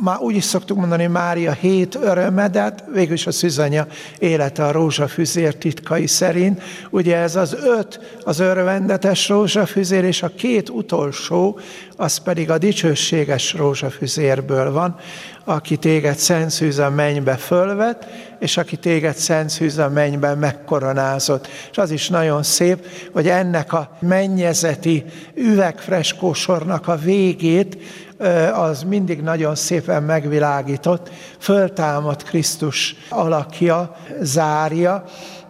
már 0.00 0.18
úgy 0.20 0.36
is 0.36 0.44
szoktuk 0.44 0.76
mondani, 0.76 1.06
Mária 1.06 1.52
hét 1.52 1.94
öröme, 1.94 2.48
de 2.48 2.60
hát 2.60 2.84
végül 2.92 3.14
is 3.14 3.26
a 3.26 3.32
szüzanya 3.32 3.86
élete 4.18 4.64
a 4.64 4.72
rózsafüzér 4.72 5.54
titkai 5.54 6.06
szerint. 6.06 6.62
Ugye 6.90 7.16
ez 7.16 7.36
az 7.36 7.56
öt 7.78 8.18
az 8.24 8.38
örvendetes 8.38 9.28
rózsafüzér, 9.28 10.04
és 10.04 10.22
a 10.22 10.28
két 10.36 10.68
utolsó, 10.68 11.58
az 11.96 12.16
pedig 12.16 12.50
a 12.50 12.58
dicsőséges 12.58 13.52
rózsafüzérből 13.52 14.72
van, 14.72 14.96
aki 15.44 15.76
téged 15.76 16.16
Szent 16.16 16.78
a 16.78 16.90
mennybe 16.90 17.36
fölvet, 17.36 18.06
és 18.38 18.56
aki 18.56 18.76
téged 18.76 19.16
Szent 19.16 19.50
Szűz 19.50 19.78
a 19.78 19.88
mennyben 19.88 20.38
megkoronázott. 20.38 21.48
És 21.70 21.78
az 21.78 21.90
is 21.90 22.08
nagyon 22.08 22.42
szép, 22.42 22.86
hogy 23.12 23.28
ennek 23.28 23.72
a 23.72 23.96
mennyezeti 24.00 25.04
üvegfreskósornak 25.34 26.88
a 26.88 26.96
végét 26.96 27.76
az 28.54 28.82
mindig 28.82 29.20
nagyon 29.20 29.54
szépen 29.54 30.02
megvilágított, 30.02 31.10
föltámad 31.38 32.22
Krisztus 32.22 32.96
alakja, 33.08 33.96
zárja, 34.20 35.04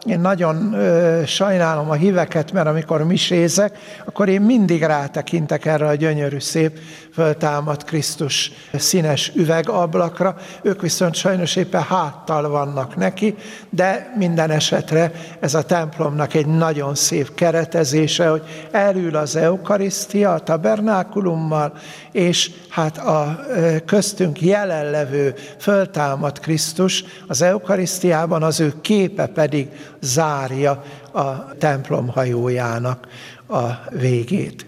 én 0.07 0.21
nagyon 0.21 0.73
ö, 0.73 1.23
sajnálom 1.25 1.91
a 1.91 1.95
híveket, 1.95 2.53
mert 2.53 2.67
amikor 2.67 3.05
misézek, 3.05 3.79
akkor 4.05 4.29
én 4.29 4.41
mindig 4.41 4.83
rátekintek 4.83 5.65
erre 5.65 5.87
a 5.87 5.95
gyönyörű, 5.95 6.39
szép, 6.39 6.79
föltámad 7.17 7.85
Krisztus 7.85 8.53
színes 8.73 9.33
üvegablakra. 9.35 10.37
Ők 10.63 10.81
viszont 10.81 11.15
sajnos 11.15 11.57
éppen 11.57 11.83
háttal 11.83 12.49
vannak 12.49 12.97
neki, 12.97 13.35
de 13.71 14.15
minden 14.19 14.51
esetre 14.51 15.13
ez 15.41 15.55
a 15.55 15.63
templomnak 15.63 16.35
egy 16.35 16.47
nagyon 16.47 16.95
szép 16.95 17.35
keretezése, 17.35 18.29
hogy 18.29 18.43
elül 18.71 19.17
az 19.17 19.37
eukarisztia 19.37 20.33
a 20.33 20.39
tabernákulummal, 20.39 21.73
és 22.13 22.51
hát 22.69 22.99
a 22.99 23.41
köztünk 23.87 24.41
jelenlevő 24.41 25.35
föltámad 25.59 26.41
Krisztus 26.41 27.05
az 27.27 27.43
eukarisztiában, 27.43 28.43
az 28.43 28.61
ő 28.61 28.75
képe 28.81 29.27
pedig 29.27 29.69
zárja 30.01 30.85
a 31.13 31.57
templom 31.59 32.09
hajójának 32.09 33.07
a 33.49 33.65
végét. 33.91 34.67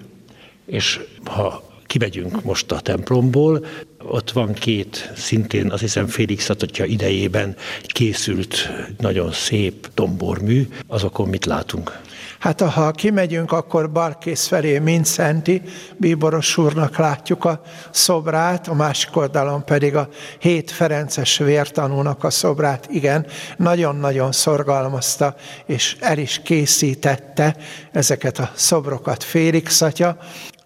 És 0.66 1.00
ha 1.24 1.67
kimegyünk 1.88 2.42
most 2.42 2.72
a 2.72 2.80
templomból, 2.80 3.66
ott 4.02 4.30
van 4.30 4.52
két, 4.52 5.12
szintén 5.16 5.70
azt 5.70 5.80
hiszem 5.80 6.06
Félix 6.06 6.48
Atatya 6.48 6.84
idejében 6.84 7.56
készült 7.86 8.70
nagyon 8.98 9.32
szép 9.32 9.88
dombormű, 9.94 10.68
azokon 10.86 11.28
mit 11.28 11.44
látunk? 11.44 12.00
Hát 12.38 12.60
ha 12.60 12.90
kimegyünk, 12.90 13.52
akkor 13.52 13.90
Barkész 13.92 14.46
felé 14.46 14.78
Mincenti 14.78 15.62
bíboros 15.96 16.56
úrnak 16.56 16.96
látjuk 16.96 17.44
a 17.44 17.60
szobrát, 17.90 18.68
a 18.68 18.74
másik 18.74 19.16
oldalon 19.16 19.64
pedig 19.64 19.96
a 19.96 20.08
hét 20.38 20.70
Ferences 20.70 21.38
vértanúnak 21.38 22.24
a 22.24 22.30
szobrát. 22.30 22.86
Igen, 22.90 23.26
nagyon-nagyon 23.56 24.32
szorgalmazta, 24.32 25.34
és 25.66 25.96
el 26.00 26.18
is 26.18 26.40
készítette 26.44 27.56
ezeket 27.92 28.38
a 28.38 28.50
szobrokat 28.54 29.24
Félix 29.24 29.80
atya 29.80 30.18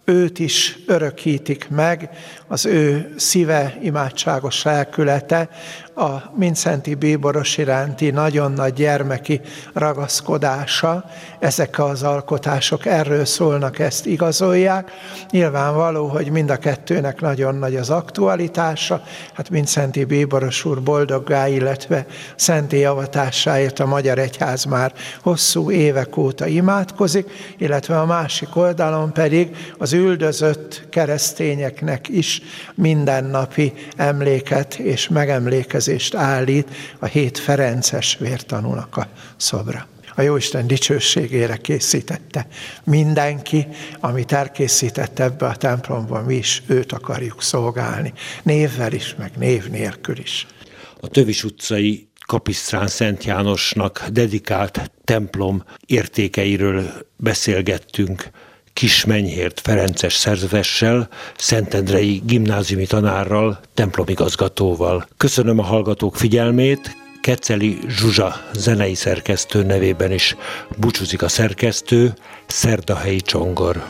őt 0.04 0.38
is 0.38 0.78
örökítik 0.86 1.68
meg, 1.68 2.10
az 2.46 2.66
ő 2.66 3.14
szíve, 3.16 3.78
imádságos 3.82 4.62
lelkülete, 4.62 5.48
a 5.94 6.32
Mincenti 6.36 6.94
Bíboros 6.94 7.58
iránti 7.58 8.10
nagyon 8.10 8.52
nagy 8.52 8.72
gyermeki 8.72 9.40
ragaszkodása, 9.72 11.04
ezek 11.38 11.78
az 11.78 12.02
alkotások 12.02 12.86
erről 12.86 13.24
szólnak, 13.24 13.78
ezt 13.78 14.06
igazolják. 14.06 14.90
Nyilvánvaló, 15.30 16.06
hogy 16.06 16.30
mind 16.30 16.50
a 16.50 16.56
kettőnek 16.56 17.20
nagyon 17.20 17.54
nagy 17.54 17.76
az 17.76 17.90
aktualitása, 17.90 19.02
hát 19.32 19.50
Mincenti 19.50 20.04
Bíboros 20.04 20.64
úr 20.64 20.82
boldoggá, 20.82 21.48
illetve 21.48 22.06
szenti 22.36 22.78
javatásáért 22.78 23.80
a 23.80 23.86
Magyar 23.86 24.18
Egyház 24.18 24.64
már 24.64 24.92
hosszú 25.22 25.70
évek 25.70 26.16
óta 26.16 26.46
imádkozik, 26.46 27.30
illetve 27.58 28.00
a 28.00 28.06
másik 28.06 28.56
oldalon 28.56 29.12
pedig 29.12 29.56
az 29.78 29.92
üldözött 29.92 30.86
keresztényeknek 30.90 32.08
is 32.08 32.42
mindennapi 32.74 33.72
emléket 33.96 34.74
és 34.74 35.08
megemlékezést 35.08 35.80
állít 36.14 36.68
a 36.98 37.06
hét 37.06 37.38
Ferences 37.38 38.16
vértanúnak 38.20 38.96
a 38.96 39.08
szobra 39.36 39.86
a 40.14 40.22
Jóisten 40.22 40.66
dicsőségére 40.66 41.56
készítette. 41.56 42.46
Mindenki, 42.84 43.66
amit 44.00 44.32
elkészített 44.32 45.18
ebbe 45.18 45.46
a 45.46 45.56
templomban, 45.56 46.24
mi 46.24 46.34
is 46.34 46.62
őt 46.66 46.92
akarjuk 46.92 47.42
szolgálni. 47.42 48.12
Névvel 48.42 48.92
is, 48.92 49.14
meg 49.18 49.32
név 49.36 49.70
nélkül 49.70 50.18
is. 50.18 50.46
A 51.00 51.08
Tövis 51.08 51.44
utcai 51.44 52.08
Kapisztrán 52.26 52.86
Szent 52.86 53.24
Jánosnak 53.24 54.06
dedikált 54.12 54.90
templom 55.04 55.64
értékeiről 55.86 57.06
beszélgettünk 57.16 58.30
Kismenyhért 58.72 59.60
Ferences 59.60 60.14
szerzvessel, 60.14 61.08
Szentendrei 61.36 62.22
gimnáziumi 62.24 62.86
tanárral, 62.86 63.60
templomigazgatóval. 63.74 65.06
Köszönöm 65.16 65.58
a 65.58 65.62
hallgatók 65.62 66.16
figyelmét, 66.16 66.96
Keceli 67.20 67.78
Zsuzsa 67.88 68.34
zenei 68.52 68.94
szerkesztő 68.94 69.62
nevében 69.62 70.12
is 70.12 70.36
búcsúzik 70.76 71.22
a 71.22 71.28
szerkesztő, 71.28 72.14
Szerdahelyi 72.46 73.20
Csongor. 73.20 73.84